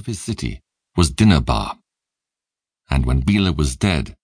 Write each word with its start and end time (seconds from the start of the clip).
of 0.00 0.06
his 0.06 0.18
city 0.18 0.62
was 0.96 1.12
Dinhabah. 1.12 1.78
And 2.88 3.04
when 3.04 3.20
Bela 3.20 3.52
was 3.52 3.76
dead, 3.76 4.16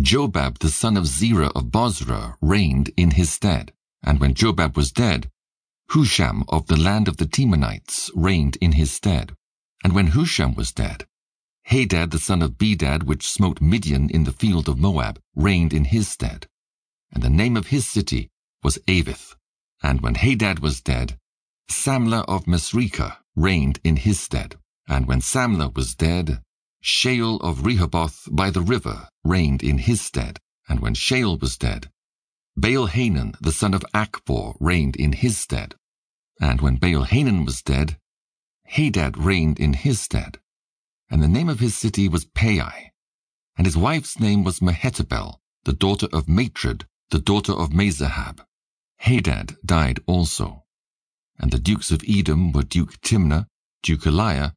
Jobab 0.00 0.58
the 0.60 0.70
son 0.70 0.96
of 0.96 1.06
Zerah 1.06 1.52
of 1.54 1.70
Bozrah 1.70 2.38
reigned 2.40 2.90
in 2.96 3.10
his 3.10 3.30
stead. 3.30 3.72
And 4.02 4.20
when 4.20 4.32
Jobab 4.32 4.74
was 4.74 4.90
dead, 4.90 5.30
Husham 5.90 6.44
of 6.48 6.66
the 6.66 6.78
land 6.78 7.08
of 7.08 7.18
the 7.18 7.26
Temanites 7.26 8.10
reigned 8.14 8.56
in 8.62 8.72
his 8.72 8.90
stead. 8.90 9.36
And 9.84 9.92
when 9.94 10.12
Husham 10.12 10.54
was 10.56 10.72
dead, 10.72 11.06
Hadad 11.64 12.10
the 12.10 12.18
son 12.18 12.40
of 12.40 12.56
Bedad, 12.56 13.02
which 13.02 13.28
smote 13.28 13.60
Midian 13.60 14.08
in 14.08 14.24
the 14.24 14.32
field 14.32 14.66
of 14.66 14.78
Moab, 14.78 15.20
reigned 15.34 15.74
in 15.74 15.84
his 15.84 16.08
stead. 16.08 16.46
And 17.12 17.22
the 17.22 17.36
name 17.42 17.56
of 17.56 17.66
his 17.66 17.86
city 17.86 18.30
was 18.62 18.78
Avith. 18.86 19.34
And 19.82 20.00
when 20.00 20.14
Hadad 20.14 20.60
was 20.60 20.80
dead, 20.80 21.18
Samlah 21.70 22.24
of 22.26 22.46
Masrekah 22.46 23.18
reigned 23.36 23.78
in 23.84 23.96
his 23.96 24.18
stead. 24.18 24.56
And 24.88 25.06
when 25.06 25.20
Samlah 25.20 25.74
was 25.76 25.94
dead, 25.94 26.42
Shaul 26.82 27.40
of 27.40 27.64
Rehoboth 27.64 28.28
by 28.30 28.50
the 28.50 28.62
river 28.62 29.08
reigned 29.22 29.62
in 29.62 29.78
his 29.78 30.00
stead. 30.00 30.40
And 30.68 30.80
when 30.80 30.94
Shaul 30.94 31.40
was 31.40 31.56
dead, 31.56 31.90
Baal-Hanan 32.56 33.34
the 33.40 33.52
son 33.52 33.74
of 33.74 33.84
Achbor 33.94 34.56
reigned 34.58 34.96
in 34.96 35.12
his 35.12 35.38
stead. 35.38 35.74
And 36.40 36.60
when 36.60 36.76
Baal-Hanan 36.76 37.44
was 37.44 37.62
dead, 37.62 37.98
Hadad 38.64 39.16
reigned 39.16 39.60
in 39.60 39.74
his 39.74 40.00
stead 40.00 40.40
and 41.10 41.22
the 41.22 41.28
name 41.28 41.48
of 41.48 41.60
his 41.60 41.76
city 41.76 42.08
was 42.08 42.26
Pai, 42.26 42.92
and 43.56 43.66
his 43.66 43.76
wife's 43.76 44.20
name 44.20 44.44
was 44.44 44.60
Mehetabel, 44.60 45.38
the 45.64 45.72
daughter 45.72 46.06
of 46.12 46.28
Matred, 46.28 46.86
the 47.10 47.18
daughter 47.18 47.52
of 47.52 47.70
Mezahab. 47.70 48.44
Hadad 48.98 49.56
died 49.64 50.00
also. 50.06 50.64
And 51.38 51.50
the 51.50 51.58
dukes 51.58 51.90
of 51.90 52.02
Edom 52.06 52.52
were 52.52 52.64
Duke 52.64 53.00
Timnah, 53.00 53.46
Duke 53.82 54.02
Aliah, 54.02 54.52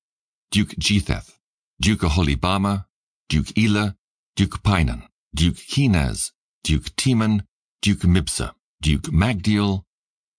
Duke 0.52 0.76
Jetheth, 0.78 1.38
Duke 1.80 2.02
Aholibamah, 2.02 2.86
Duke 3.30 3.58
Elah, 3.58 3.96
Duke 4.35 4.62
Pinon, 4.63 5.04
Duke 5.34 5.55
Kenaz, 5.55 6.32
Duke 6.66 6.93
Teman, 6.98 7.43
Duke 7.82 8.02
Mibzar, 8.02 8.52
Duke 8.82 9.04
Magdiel, 9.13 9.84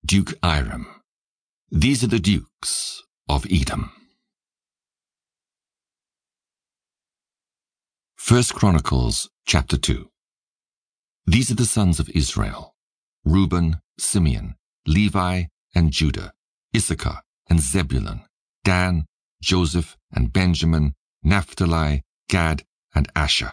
Duke 0.04 0.34
Iram. 0.42 0.86
These 1.70 2.04
are 2.04 2.08
the 2.08 2.18
dukes 2.20 3.02
of 3.26 3.46
Edom. 3.50 3.90
First 8.16 8.54
Chronicles 8.54 9.30
chapter 9.46 9.78
2 9.78 10.10
These 11.26 11.50
are 11.50 11.54
the 11.54 11.64
sons 11.64 11.98
of 11.98 12.10
Israel, 12.10 12.74
Reuben, 13.24 13.80
Simeon, 13.98 14.56
Levi, 14.86 15.44
and 15.74 15.90
Judah, 15.90 16.34
Issachar, 16.76 17.22
and 17.48 17.60
Zebulun, 17.60 18.26
Dan, 18.64 19.06
Joseph, 19.42 19.98
and 20.10 20.32
Benjamin, 20.32 20.94
Naphtali, 21.22 22.02
Gad, 22.30 22.64
and 22.94 23.06
Asher. 23.14 23.52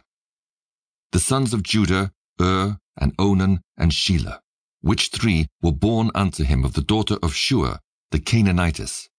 The 1.12 1.20
sons 1.20 1.54
of 1.54 1.64
Judah, 1.64 2.14
Ur, 2.40 2.78
and 2.96 3.14
Onan, 3.20 3.62
and 3.76 3.92
Shelah, 3.92 4.40
which 4.80 5.10
three 5.10 5.48
were 5.62 5.74
born 5.74 6.12
unto 6.16 6.46
him 6.46 6.64
of 6.64 6.74
the 6.74 6.82
daughter 6.94 7.18
of 7.22 7.36
Shua, 7.36 7.82
the 8.12 8.20
Canaanitess. 8.20 9.10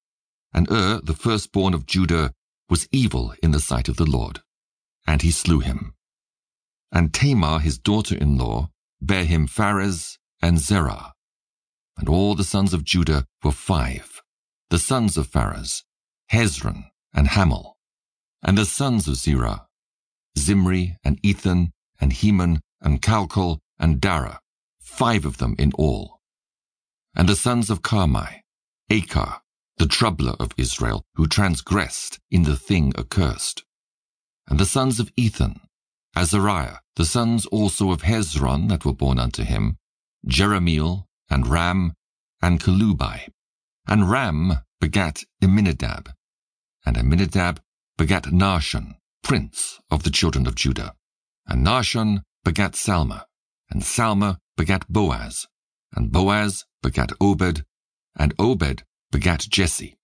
And 0.55 0.71
Ur, 0.71 1.01
the 1.03 1.15
firstborn 1.15 1.75
of 1.75 1.85
Judah, 1.85 2.33
was 2.71 2.89
evil 2.91 3.35
in 3.43 3.51
the 3.51 3.61
sight 3.61 3.89
of 3.89 3.97
the 3.97 4.11
Lord 4.19 4.41
and 5.11 5.23
he 5.23 5.31
slew 5.31 5.61
him. 5.61 5.95
And 6.93 7.13
Tamar, 7.13 7.59
his 7.59 7.79
daughter-in-law, 7.79 8.71
bare 9.01 9.25
him 9.25 9.47
Pharez 9.47 10.19
and 10.41 10.59
Zerah. 10.59 11.15
And 11.97 12.09
all 12.09 12.35
the 12.35 12.45
sons 12.45 12.73
of 12.73 12.85
Judah 12.85 13.27
were 13.43 13.53
five. 13.53 14.23
The 14.71 14.79
sons 14.79 15.17
of 15.17 15.29
Pharez, 15.29 15.83
Hezron 16.33 16.91
and 17.13 17.29
Hamul. 17.29 17.75
And 18.43 18.57
the 18.57 18.65
sons 18.65 19.09
of 19.09 19.17
Zerah, 19.17 19.67
Zimri 20.39 20.97
and 21.05 21.19
Ethan 21.23 21.73
and 22.01 22.13
Heman 22.13 22.61
and 22.81 23.03
Calcol 23.03 23.59
and 23.79 24.01
Dara, 24.01 24.41
five 24.81 25.25
of 25.25 25.39
them 25.39 25.55
in 25.59 25.73
all. 25.75 26.21
And 27.15 27.29
the 27.29 27.37
sons 27.37 27.71
of 27.71 27.83
Carmi, 27.83 28.43
Achar, 28.91 29.41
the 29.79 29.87
troubler 29.87 30.35
of 30.39 30.53
Israel, 30.57 31.03
who 31.15 31.27
transgressed 31.27 32.19
in 32.31 32.45
the 32.45 32.57
thing 32.57 32.93
accursed. 32.97 33.65
And 34.49 34.59
the 34.59 34.67
sons 34.67 35.01
of 35.01 35.13
Ethan, 35.17 35.61
Azariah, 36.17 36.79
the 36.97 37.05
sons 37.05 37.47
also 37.47 37.91
of 37.91 38.03
Hezron 38.03 38.69
that 38.69 38.85
were 38.85 38.93
born 38.93 39.19
unto 39.19 39.43
him, 39.43 39.77
Jerahmeel, 40.27 41.05
and 41.29 41.47
Ram, 41.47 41.95
and 42.43 42.61
Chelubai. 42.61 43.29
And 43.87 44.11
Ram 44.11 44.59
begat 44.81 45.25
Amminadab, 45.43 46.13
and 46.85 46.97
Amminadab 46.97 47.61
begat 47.97 48.25
Nahshon, 48.25 48.95
prince 49.23 49.81
of 49.91 50.03
the 50.03 50.11
children 50.11 50.47
of 50.47 50.55
Judah. 50.55 50.95
And 51.47 51.67
Nahshon 51.67 52.23
begat 52.45 52.73
Salma, 52.73 53.25
and 53.71 53.83
Salma 53.83 54.39
begat 54.57 54.89
Boaz, 54.89 55.47
and 55.95 56.11
Boaz 56.11 56.65
begat 56.83 57.13
Obed, 57.21 57.65
and 58.17 58.35
Obed 58.39 58.85
begat 59.11 59.47
Jesse. 59.49 59.97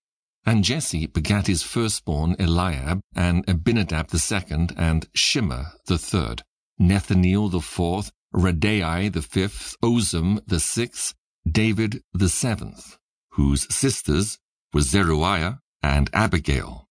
And 0.45 0.63
Jesse 0.63 1.07
begat 1.07 1.47
his 1.47 1.63
firstborn 1.63 2.35
Eliab, 2.39 3.01
and 3.15 3.43
Abinadab 3.47 4.09
the 4.09 4.19
second, 4.19 4.73
and 4.77 5.09
Shimea 5.13 5.73
the 5.87 5.97
third, 5.97 6.43
Nethaneel 6.79 7.51
the 7.51 7.61
fourth, 7.61 8.11
Raddai 8.33 9.11
the 9.11 9.21
fifth, 9.21 9.75
Ozem 9.83 10.39
the 10.47 10.59
sixth, 10.59 11.15
David 11.49 12.01
the 12.13 12.29
seventh, 12.29 12.97
whose 13.31 13.73
sisters 13.73 14.37
were 14.73 14.81
Zeruiah 14.81 15.59
and 15.87 16.09
Abigail. 16.13 16.87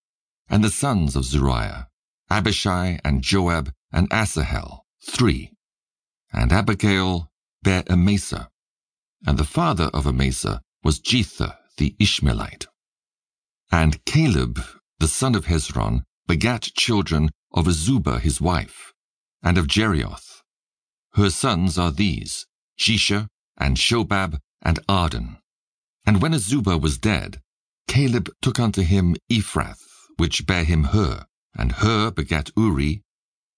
And 0.48 0.64
the 0.64 0.70
sons 0.70 1.16
of 1.16 1.24
Zeruiah, 1.24 1.88
Abishai 2.30 2.98
and 3.04 3.22
Joab 3.22 3.72
and 3.92 4.08
Asahel, 4.10 4.86
three. 5.02 5.52
And 6.32 6.50
Abigail 6.52 7.30
bare 7.62 7.84
Amasa. 7.90 8.48
And 9.26 9.38
the 9.38 9.44
father 9.44 9.90
of 9.92 10.06
Amasa 10.06 10.62
was 10.82 11.00
Jether 11.00 11.56
the 11.76 11.94
Ishmaelite. 11.98 12.66
And 13.70 14.02
Caleb, 14.06 14.62
the 14.98 15.08
son 15.08 15.34
of 15.34 15.44
Hezron, 15.46 16.02
begat 16.26 16.62
children 16.62 17.30
of 17.52 17.66
Azubah 17.66 18.20
his 18.20 18.40
wife, 18.40 18.94
and 19.42 19.58
of 19.58 19.66
Jerioth. 19.66 20.42
Her 21.14 21.30
sons 21.30 21.76
are 21.76 21.92
these, 21.92 22.46
Jesher, 22.78 23.28
and 23.58 23.76
Shobab, 23.76 24.38
and 24.62 24.78
Ardon. 24.88 25.38
And 26.06 26.22
when 26.22 26.32
Azubah 26.32 26.80
was 26.80 26.98
dead, 26.98 27.42
Caleb 27.88 28.30
took 28.42 28.58
unto 28.58 28.82
him 28.82 29.16
Ephrath, 29.30 29.82
which 30.16 30.47
bare 30.47 30.64
him 30.64 30.84
Hur, 30.84 31.26
and 31.54 31.72
Hur 31.72 32.10
begat 32.10 32.50
Uri, 32.56 33.02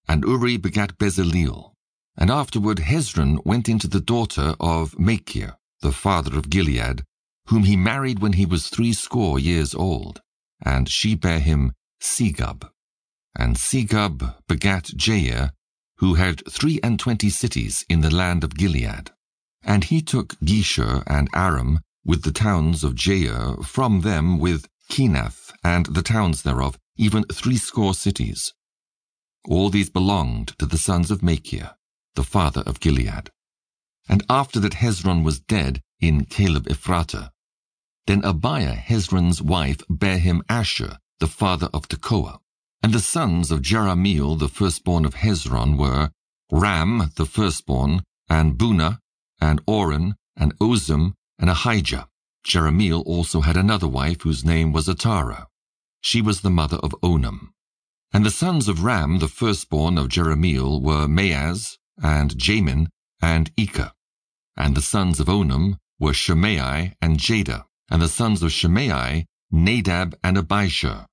and 0.07 0.23
Uri 0.23 0.57
begat 0.57 0.97
Bezaleel. 0.97 1.73
And 2.17 2.29
afterward 2.29 2.79
Hezron 2.79 3.45
went 3.45 3.69
into 3.69 3.87
the 3.87 4.01
daughter 4.01 4.55
of 4.59 4.97
Machir, 4.99 5.57
the 5.81 5.91
father 5.91 6.37
of 6.37 6.49
Gilead, 6.49 7.03
whom 7.47 7.63
he 7.63 7.75
married 7.75 8.19
when 8.19 8.33
he 8.33 8.45
was 8.45 8.67
threescore 8.67 9.39
years 9.39 9.73
old, 9.73 10.21
and 10.61 10.89
she 10.89 11.15
bare 11.15 11.39
him 11.39 11.73
Segub. 12.01 12.69
And 13.35 13.55
Segub 13.55 14.35
begat 14.47 14.85
Jair, 14.95 15.51
who 15.97 16.15
had 16.15 16.43
three 16.49 16.79
and 16.83 16.99
twenty 16.99 17.29
cities 17.29 17.85
in 17.89 18.01
the 18.01 18.13
land 18.13 18.43
of 18.43 18.55
Gilead. 18.55 19.11
And 19.63 19.85
he 19.85 20.01
took 20.01 20.39
Geshur 20.39 21.03
and 21.07 21.29
Aram 21.33 21.79
with 22.09 22.23
the 22.23 22.31
towns 22.31 22.83
of 22.83 22.95
Jair 22.95 23.63
from 23.63 24.01
them 24.01 24.39
with 24.39 24.67
Kenath 24.89 25.53
and 25.63 25.85
the 25.85 26.01
towns 26.01 26.41
thereof, 26.41 26.75
even 26.97 27.23
threescore 27.25 27.93
cities. 27.93 28.51
All 29.47 29.69
these 29.69 29.91
belonged 29.91 30.57
to 30.57 30.65
the 30.65 30.79
sons 30.79 31.11
of 31.11 31.21
Machir, 31.21 31.75
the 32.15 32.23
father 32.23 32.61
of 32.61 32.79
Gilead. 32.79 33.29
And 34.09 34.23
after 34.27 34.59
that 34.59 34.81
Hezron 34.83 35.23
was 35.23 35.39
dead 35.39 35.81
in 35.99 36.25
Caleb 36.25 36.65
Ephratah, 36.67 37.29
then 38.07 38.23
Abiah, 38.23 38.75
Hezron's 38.75 39.39
wife, 39.39 39.83
bare 39.87 40.17
him 40.17 40.41
Ashur, 40.49 40.97
the 41.19 41.27
father 41.27 41.69
of 41.75 41.87
Tekoa. 41.87 42.39
And 42.81 42.91
the 42.91 43.01
sons 43.01 43.51
of 43.51 43.61
Jerahmeel, 43.61 44.39
the 44.39 44.49
firstborn 44.49 45.05
of 45.05 45.13
Hezron, 45.13 45.77
were 45.77 46.09
Ram, 46.51 47.11
the 47.17 47.27
firstborn, 47.27 48.01
and 48.27 48.57
Bunah, 48.57 48.97
and 49.39 49.61
Oren, 49.67 50.15
and 50.35 50.57
Ozem, 50.57 51.13
and 51.39 51.49
Ahijah. 51.49 52.07
Jerahmeel 52.45 53.03
also 53.05 53.41
had 53.41 53.57
another 53.57 53.87
wife 53.87 54.21
whose 54.21 54.45
name 54.45 54.71
was 54.71 54.87
Atarah. 54.87 55.45
She 56.01 56.21
was 56.21 56.41
the 56.41 56.49
mother 56.49 56.77
of 56.77 56.95
Onam. 57.01 57.49
And 58.11 58.25
the 58.25 58.31
sons 58.31 58.67
of 58.67 58.83
Ram, 58.83 59.19
the 59.19 59.27
firstborn 59.27 59.97
of 59.97 60.07
Jerahmeel, 60.07 60.81
were 60.81 61.07
Maaz, 61.07 61.77
and 62.01 62.31
Jamin, 62.31 62.87
and 63.21 63.53
Eker. 63.55 63.91
And 64.55 64.75
the 64.75 64.81
sons 64.81 65.19
of 65.19 65.27
Onam 65.27 65.77
were 65.99 66.13
Shammai 66.13 66.89
and 67.01 67.17
Jada. 67.17 67.65
And 67.89 68.01
the 68.01 68.09
sons 68.09 68.41
of 68.41 68.51
Shammai, 68.51 69.23
Nadab 69.51 70.17
and 70.23 70.37
Abishur. 70.37 71.05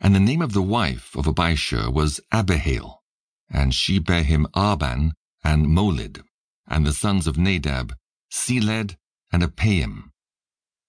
And 0.00 0.14
the 0.14 0.20
name 0.20 0.42
of 0.42 0.52
the 0.52 0.62
wife 0.62 1.16
of 1.16 1.26
Abishur 1.26 1.92
was 1.92 2.20
Abihail. 2.32 3.02
And 3.50 3.74
she 3.74 3.98
bare 3.98 4.22
him 4.22 4.46
Ahban 4.54 5.12
and 5.42 5.66
Molid. 5.66 6.22
And 6.66 6.86
the 6.86 6.92
sons 6.92 7.26
of 7.26 7.36
Nadab, 7.36 7.94
Seled 8.30 8.96
and 9.32 9.42
Appaim. 9.42 10.10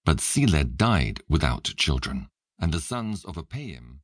But 0.04 0.18
Seled 0.18 0.76
died 0.76 1.22
without 1.28 1.64
children. 1.76 2.28
And 2.58 2.72
the 2.72 2.80
sons 2.80 3.24
of 3.24 3.36
Appaim 3.36 4.00